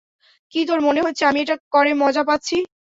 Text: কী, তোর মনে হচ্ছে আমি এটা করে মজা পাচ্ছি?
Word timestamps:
কী, 0.53 0.61
তোর 0.67 0.79
মনে 0.87 1.01
হচ্ছে 1.01 1.23
আমি 1.25 1.39
এটা 1.41 1.55
করে 1.73 1.91
মজা 2.01 2.23
পাচ্ছি? 2.29 2.57